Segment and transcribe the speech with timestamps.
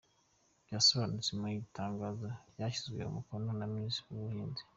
[0.65, 4.61] Byasohotse mu itangazo ryashyizweho umukono na Minisitiri w’ubuhinzi